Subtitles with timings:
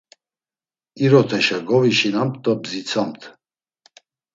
[1.03, 3.21] İroteşa govişinamt do dzitsamt.